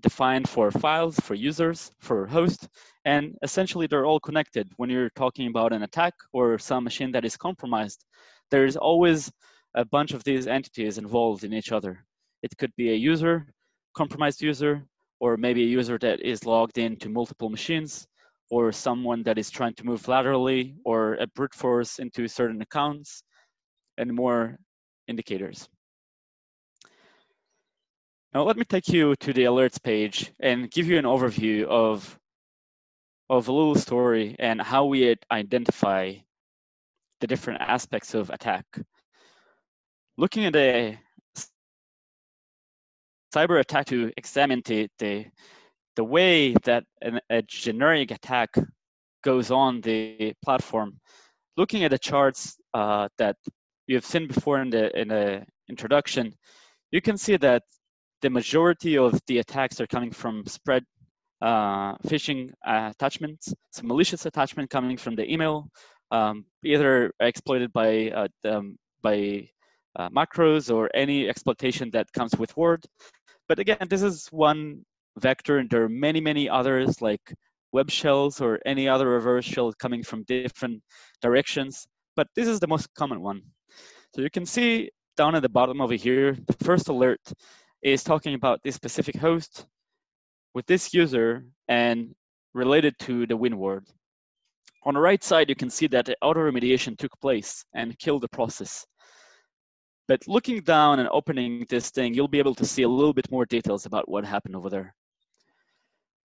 [0.02, 2.68] defined for files, for users, for host,
[3.06, 4.68] and essentially they're all connected.
[4.78, 8.04] When you're talking about an attack or some machine that is compromised,
[8.50, 9.32] there's always
[9.76, 12.04] a bunch of these entities involved in each other.
[12.42, 13.46] It could be a user,
[13.96, 14.84] compromised user,
[15.20, 18.08] or maybe a user that is logged into multiple machines,
[18.50, 23.24] or someone that is trying to move laterally, or a brute force into certain accounts,
[23.98, 24.58] and more
[25.08, 25.68] indicators.
[28.34, 32.20] Now let me take you to the alerts page and give you an overview of,
[33.30, 36.14] of a little story and how we identify
[37.22, 38.66] the different aspects of attack.
[40.18, 41.00] Looking at a
[43.34, 45.26] cyber attack to examine the, the,
[46.00, 48.50] the way that an, a generic attack
[49.22, 50.98] goes on the platform,
[51.58, 53.36] looking at the charts uh, that
[53.86, 56.34] you've seen before in the, in the introduction,
[56.92, 57.64] you can see that
[58.22, 60.84] the majority of the attacks are coming from spread
[61.42, 65.68] uh, phishing attachments, so malicious attachment coming from the email,
[66.12, 69.18] um, either exploited by uh, um, by
[69.98, 72.86] uh, macros or any exploitation that comes with Word.
[73.50, 74.86] But again, this is one
[75.18, 77.34] vector, and there are many, many others like
[77.72, 80.82] web shells or any other reverse shell coming from different
[81.22, 81.88] directions.
[82.16, 83.42] But this is the most common one.
[84.16, 87.22] So you can see down at the bottom over here, the first alert
[87.82, 89.66] is talking about this specific host
[90.54, 92.16] with this user and
[92.54, 93.86] related to the WinWord.
[94.84, 98.24] On the right side, you can see that the auto remediation took place and killed
[98.24, 98.86] the process.
[100.08, 103.30] But looking down and opening this thing, you'll be able to see a little bit
[103.30, 104.96] more details about what happened over there.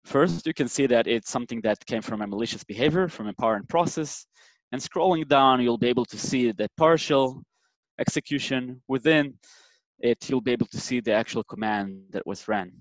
[0.05, 3.33] First, you can see that it's something that came from a malicious behavior, from a
[3.33, 4.25] parent process.
[4.71, 7.41] And scrolling down, you'll be able to see the partial
[7.99, 9.33] execution within
[9.99, 12.71] it, you'll be able to see the actual command that was ran.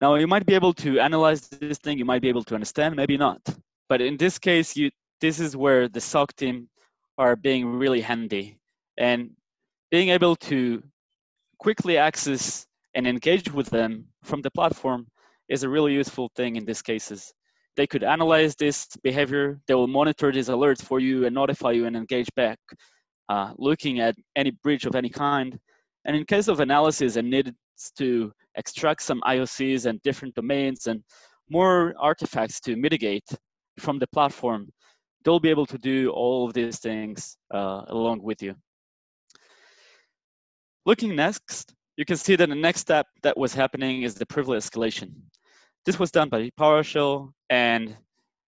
[0.00, 2.94] Now, you might be able to analyze this thing, you might be able to understand,
[2.94, 3.40] maybe not.
[3.88, 6.68] But in this case, you this is where the SOC team
[7.16, 8.58] are being really handy
[8.96, 9.30] and
[9.90, 10.80] being able to
[11.58, 15.08] quickly access and engage with them from the platform
[15.48, 17.32] is a really useful thing in these cases.
[17.76, 21.86] They could analyze this behavior, they will monitor these alerts for you and notify you
[21.86, 22.58] and engage back,
[23.28, 25.58] uh, looking at any breach of any kind,
[26.04, 27.52] and in case of analysis and needs
[27.96, 31.02] to extract some IOCs and different domains and
[31.50, 33.28] more artifacts to mitigate
[33.78, 34.68] from the platform,
[35.24, 38.54] they'll be able to do all of these things uh, along with you.
[40.86, 44.62] Looking next, you can see that the next step that was happening is the privilege
[44.62, 45.10] escalation.
[45.88, 47.96] This was done by PowerShell, and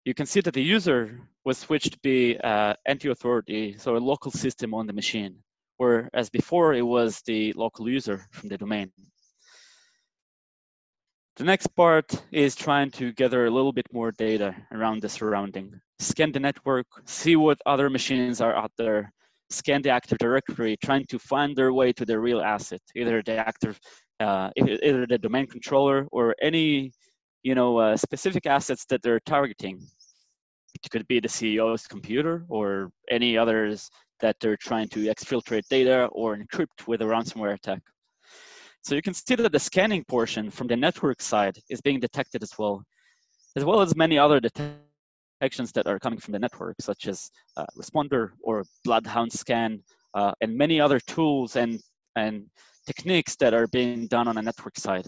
[0.06, 3.98] you can see that the user was switched to be uh, NT AUTHORITY, so a
[3.98, 5.42] local system on the machine
[5.78, 8.92] whereas before it was the local user from the domain.
[11.38, 15.82] The next part is trying to gather a little bit more data around the surrounding.
[15.98, 19.12] Scan the network, see what other machines are out there,
[19.50, 23.38] scan the Active Directory, trying to find their way to the real asset, either the
[23.38, 23.80] active,
[24.20, 26.92] uh, either the domain controller or any,
[27.44, 29.82] you know, uh, specific assets that they're targeting.
[30.74, 33.90] It could be the CEO's computer or any others
[34.22, 37.82] that they're trying to exfiltrate data or encrypt with a ransomware attack.
[38.84, 42.44] So you can see that the scanning portion from the network side is being detected
[42.44, 42.84] as well,
[43.56, 47.66] as well as many other detections that are coming from the network, such as uh,
[47.78, 49.82] Responder or Bloodhound Scan,
[50.16, 51.80] uh, and many other tools and,
[52.16, 52.46] and
[52.86, 55.08] techniques that are being done on a network side.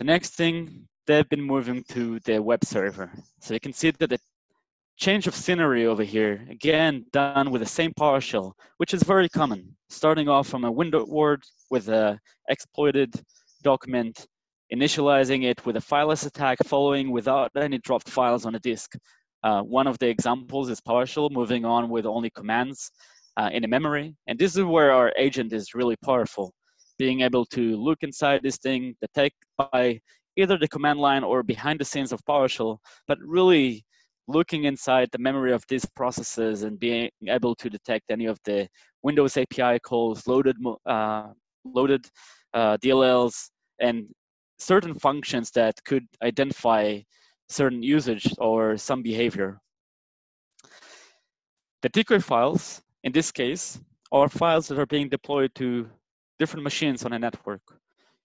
[0.00, 3.12] The next thing, they've been moving to the web server.
[3.42, 4.18] So you can see that the
[4.96, 9.76] change of scenery over here, again, done with the same PowerShell, which is very common,
[9.90, 13.12] starting off from a WinWord with a exploited
[13.62, 14.26] document,
[14.72, 18.94] initializing it with a fileless attack, following without any dropped files on a disk.
[19.44, 22.90] Uh, one of the examples is PowerShell moving on with only commands
[23.36, 24.16] uh, in a memory.
[24.26, 26.54] And this is where our agent is really powerful,
[27.00, 29.98] being able to look inside this thing, detect by
[30.36, 32.76] either the command line or behind the scenes of PowerShell,
[33.08, 33.82] but really
[34.28, 38.68] looking inside the memory of these processes and being able to detect any of the
[39.02, 41.28] Windows API calls, loaded uh,
[41.64, 42.04] loaded
[42.52, 43.36] uh, DLLs,
[43.78, 43.96] and
[44.58, 47.00] certain functions that could identify
[47.48, 49.58] certain usage or some behavior.
[51.80, 53.80] The decoy files, in this case,
[54.12, 55.88] are files that are being deployed to
[56.40, 57.62] different machines on a network.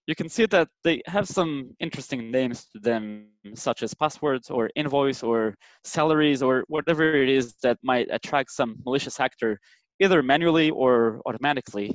[0.08, 4.70] You can see that they have some interesting names to them, such as passwords or
[4.76, 9.60] invoice or salaries or whatever it is that might attract some malicious actor,
[10.00, 11.92] either manually or automatically.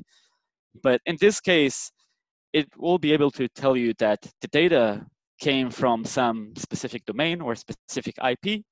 [0.82, 1.90] But in this case,
[2.52, 5.06] it will be able to tell you that the data
[5.40, 8.62] came from some specific domain or specific IP.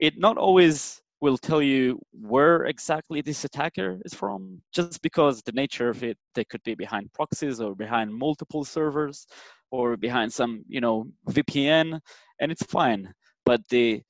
[0.00, 5.52] It not always will tell you where exactly this attacker is from, just because the
[5.52, 9.26] nature of it, they could be behind proxies or behind multiple servers
[9.70, 12.00] or behind some, you know, VPN,
[12.40, 13.12] and it's fine.
[13.44, 14.02] But the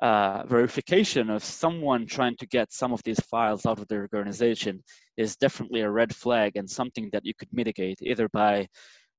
[0.00, 4.82] uh, verification of someone trying to get some of these files out of their organization
[5.16, 8.66] is definitely a red flag and something that you could mitigate either by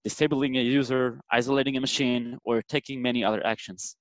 [0.04, 3.96] disabling a user, isolating a machine, or taking many other actions.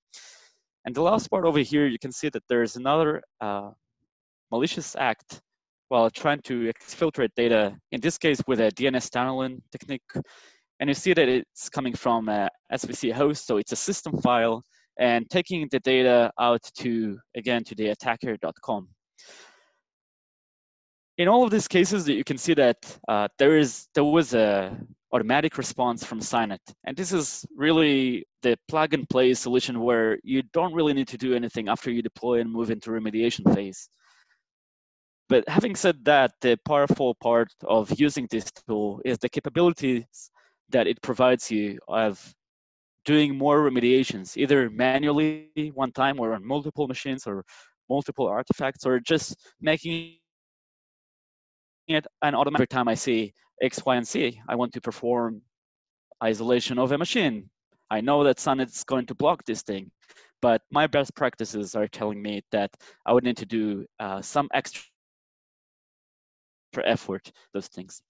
[0.84, 3.70] And the last part over here, you can see that there's another uh,
[4.50, 5.40] malicious act
[5.88, 10.10] while trying to exfiltrate data, in this case with a DNS tunneling technique.
[10.80, 14.62] And you see that it's coming from a SVC host, so it's a system file,
[14.98, 18.88] and taking the data out to, again, to the attacker.com.
[21.18, 24.34] In all of these cases, that you can see that uh, there is there was
[24.34, 24.76] a
[25.12, 26.60] automatic response from Cynet.
[26.84, 31.18] And this is really the plug and play solution where you don't really need to
[31.18, 33.88] do anything after you deploy and move into remediation phase.
[35.28, 40.30] But having said that, the powerful part of using this tool is the capabilities
[40.70, 42.34] that it provides you of
[43.04, 47.44] doing more remediations, either manually one time or on multiple machines or
[47.88, 50.16] multiple artifacts, or just making
[51.88, 54.40] it an automatic time I see X, Y, and Z.
[54.48, 55.42] I want to perform
[56.22, 57.48] isolation of a machine.
[57.90, 59.90] I know that is going to block this thing,
[60.40, 62.70] but my best practices are telling me that
[63.04, 64.82] I would need to do uh, some extra
[66.84, 68.00] effort, those things.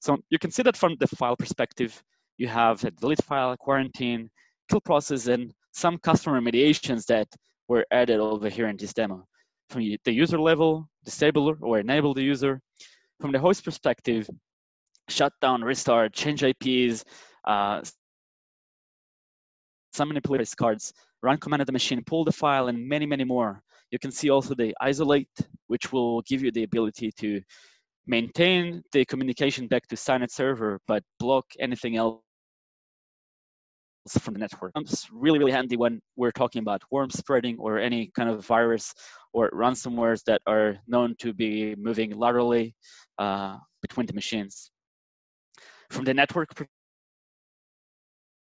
[0.00, 2.02] So you can see that from the file perspective,
[2.36, 4.30] you have a delete file, quarantine,
[4.68, 7.28] kill process, and some custom remediations that
[7.68, 9.26] were added over here in this demo.
[9.70, 12.60] From the user level, disable or enable the user.
[13.20, 14.28] From the host perspective,
[15.08, 17.04] shut down, restart, change IPs,
[17.44, 17.82] uh,
[19.92, 20.92] some manipulate cards,
[21.22, 23.62] run command at the machine, pull the file, and many, many more.
[23.90, 25.28] You can see also the isolate,
[25.66, 27.42] which will give you the ability to
[28.06, 32.20] maintain the communication back to Cynet server, but block anything else
[34.18, 34.72] from the network.
[34.76, 38.92] It's really, really handy when we're talking about worm spreading or any kind of virus
[39.32, 42.74] or ransomwares that are known to be moving laterally
[43.18, 44.70] uh, between the machines.
[45.92, 46.48] From the network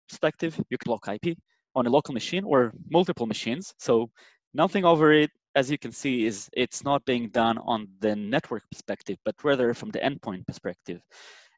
[0.08, 1.36] perspective, you can block IP
[1.74, 3.74] on a local machine or multiple machines.
[3.80, 4.10] So
[4.54, 8.62] nothing over it, as you can see, is it's not being done on the network
[8.70, 11.00] perspective, but rather from the endpoint perspective.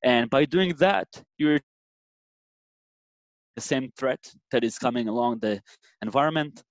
[0.03, 1.07] And by doing that,
[1.37, 1.61] you're
[3.55, 4.21] the same threat
[4.53, 5.61] that is coming along the
[6.01, 6.63] environment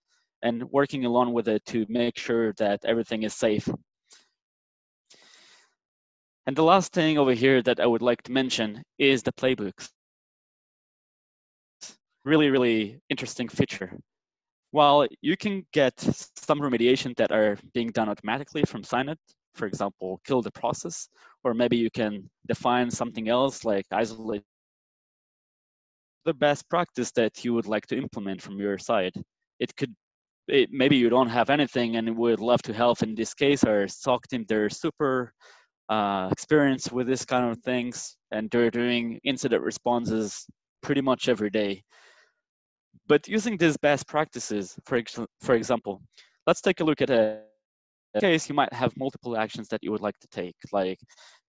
[0.41, 3.70] and working along with it to make sure that everything is safe
[6.45, 9.89] and the last thing over here that I would like to mention is the playbooks.
[12.25, 13.97] Really, really interesting feature.
[14.71, 19.17] While you can get some remediation that are being done automatically from Cynet,
[19.53, 21.07] for example, kill the process,
[21.43, 24.43] or maybe you can define something else like isolate
[26.25, 29.13] the best practice that you would like to implement from your side.
[29.59, 29.93] It could
[30.47, 33.87] it, maybe you don't have anything and would love to help in this case or
[33.87, 35.33] SOC team they're super
[35.89, 40.45] uh, experience with this kind of things, and they're doing incident responses
[40.81, 41.84] pretty much every day.
[43.07, 46.01] But using these best practices, for, ex for example,
[46.47, 47.41] let's take a look at a
[48.19, 50.99] case you might have multiple actions that you would like to take, like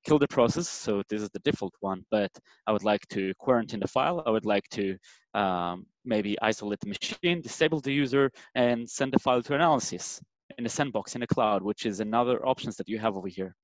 [0.05, 0.69] kill the process.
[0.69, 2.31] So this is the default one, but
[2.67, 4.23] I would like to quarantine the file.
[4.27, 4.97] I would like to
[5.35, 10.21] um, maybe isolate the machine, disable the user, and send the file to analysis
[10.59, 13.55] in a sandbox in the cloud, which is another options that you have over here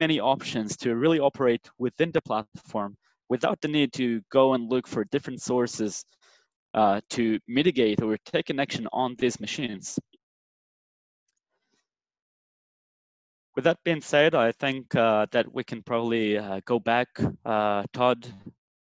[0.00, 2.96] many options to really operate within the platform
[3.28, 6.04] without the need to go and look for different sources
[6.74, 9.98] uh, to mitigate or take an action on these machines.
[13.54, 17.08] With that being said, I think uh, that we can probably uh, go back,
[17.44, 18.26] uh, Todd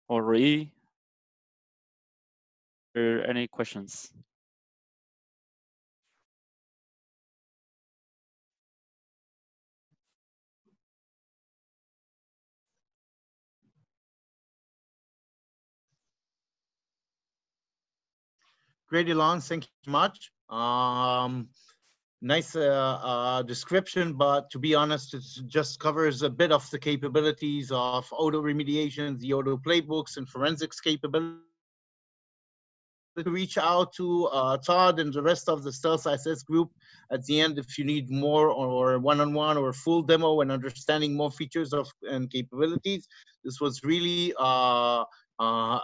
[0.08, 0.66] or Rui.
[2.96, 4.10] Are any questions?
[18.94, 19.42] Great, Ilan.
[19.42, 20.30] Thank you so much.
[20.48, 21.48] Um,
[22.22, 26.78] nice uh, uh, description, but to be honest, it just covers a bit of the
[26.78, 31.40] capabilities of auto remediation, the auto playbooks, and forensics capabilities.
[33.26, 36.70] Reach out to uh, Todd and the rest of the Stealth ISS group
[37.10, 41.32] at the end if you need more or one-on-one or full demo and understanding more
[41.32, 43.08] features of and capabilities.
[43.42, 45.02] This was really uh,
[45.40, 45.80] uh,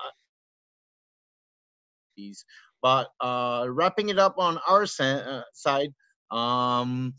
[2.83, 5.93] but uh, wrapping it up on our uh, side,
[6.31, 7.14] um,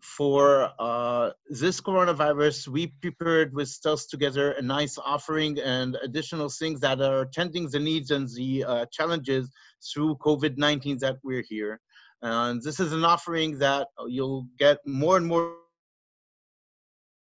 [0.00, 6.80] for uh, this coronavirus, we prepared with Stealth together a nice offering and additional things
[6.80, 9.50] that are tending the needs and the uh, challenges
[9.92, 11.80] through COVID-19 that we're here.
[12.22, 15.54] And this is an offering that you'll get more and more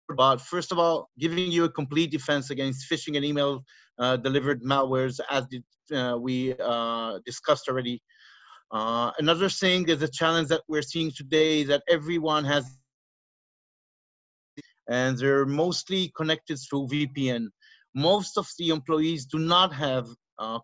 [0.09, 0.41] about.
[0.41, 3.63] First of all, giving you a complete defense against phishing and email
[4.17, 8.01] delivered malwares as did, uh, we uh, discussed already.
[8.71, 12.65] Uh, another thing is a challenge that we're seeing today that everyone has,
[14.89, 17.47] and they're mostly connected through VPN.
[17.93, 20.07] Most of the employees do not have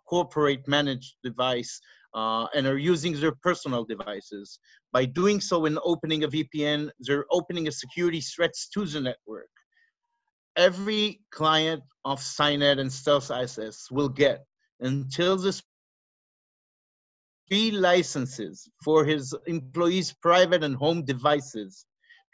[0.07, 1.79] corporate managed device
[2.13, 4.59] uh, and are using their personal devices.
[4.91, 9.49] By doing so and opening a VPN, they're opening a security threats to the network.
[10.57, 14.43] Every client of Cynet and Stealth ISS will get
[14.79, 15.61] until this
[17.47, 21.85] three licenses for his employees' private and home devices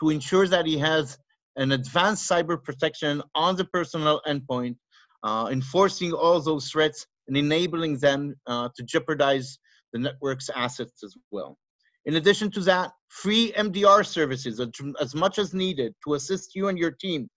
[0.01, 1.17] to ensure that he has
[1.55, 4.75] an advanced cyber protection on the personal endpoint,
[5.23, 9.59] uh, enforcing all those threats and enabling them uh, to jeopardize
[9.93, 11.57] the network's assets as well.
[12.05, 14.59] In addition to that, free MDR services
[14.99, 17.29] as much as needed to assist you and your team.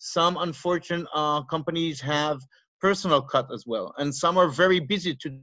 [0.00, 2.40] Some unfortunate uh, companies have
[2.80, 5.38] personal cut as well, and some are very busy to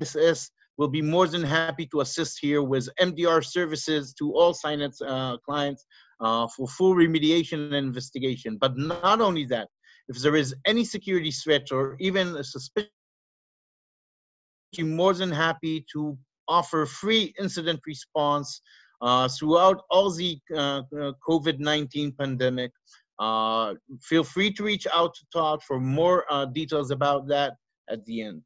[0.00, 5.00] SS will be more than happy to assist here with MDR services to all Cynet's
[5.00, 5.84] uh, clients
[6.20, 8.58] uh, for full remediation and investigation.
[8.60, 9.68] But not only that,
[10.08, 12.90] if there is any security threat or even a suspicion,
[14.76, 16.16] we're more than happy to
[16.46, 18.60] offer free incident response
[19.28, 22.72] throughout all the uh, uh COVID-19 pandemic.
[23.18, 27.54] Uh, feel free to reach out to Todd for more uh, details about that
[27.90, 28.42] at the end.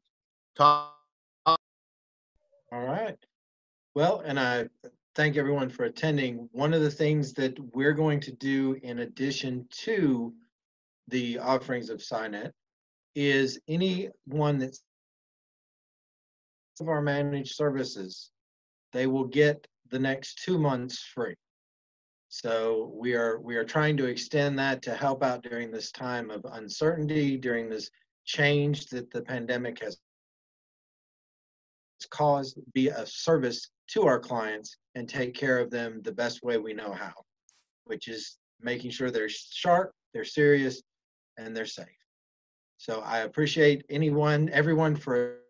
[0.57, 0.89] Todd.
[1.45, 1.57] All
[2.71, 3.17] right.
[3.93, 4.67] Well, and I
[5.13, 6.49] thank everyone for attending.
[6.53, 10.33] One of the things that we're going to do in addition to
[11.09, 12.51] the offerings of Cynet
[13.13, 14.81] is anyone that's
[16.81, 18.31] of our managed services,
[18.91, 21.35] they will get the next two months free.
[22.27, 26.31] So we are we are trying to extend that to help out during this time
[26.31, 27.91] of uncertainty, during this
[28.25, 29.99] change that the pandemic has
[32.09, 36.57] caused, be a service to our clients and take care of them the best way
[36.57, 37.13] we know how,
[37.85, 40.81] which is making sure they're sharp, they're serious,
[41.37, 41.85] and they're safe.
[42.77, 45.42] So I appreciate anyone, everyone for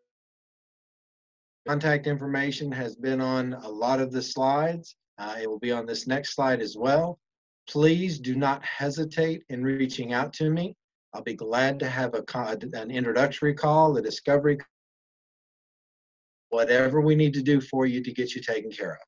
[1.67, 4.95] contact information has been on a lot of the slides.
[5.17, 7.19] Uh, it will be on this next slide as well.
[7.69, 10.75] Please do not hesitate in reaching out to me.
[11.13, 12.23] I'll be glad to have a,
[12.73, 14.57] an introductory call, a discovery
[16.53, 19.07] whatever we need to do for you to get you taken care of.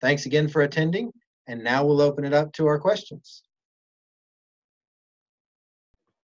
[0.00, 1.12] Thanks again for attending,
[1.46, 3.42] and now we'll open it up to our questions.